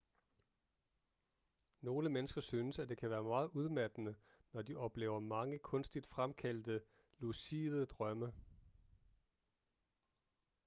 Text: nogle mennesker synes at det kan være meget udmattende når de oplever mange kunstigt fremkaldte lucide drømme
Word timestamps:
nogle 1.81 2.09
mennesker 2.09 2.41
synes 2.41 2.79
at 2.79 2.89
det 2.89 2.97
kan 2.97 3.09
være 3.09 3.23
meget 3.23 3.47
udmattende 3.53 4.15
når 4.53 4.61
de 4.61 4.75
oplever 4.75 5.19
mange 5.19 5.59
kunstigt 5.59 6.07
fremkaldte 6.07 6.81
lucide 7.19 7.85
drømme 7.85 8.33